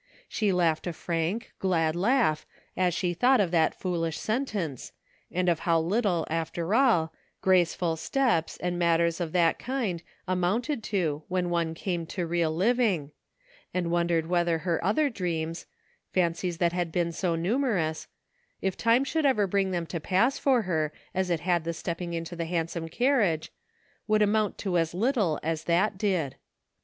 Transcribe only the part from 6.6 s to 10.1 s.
all, graceful steps and matters of that kind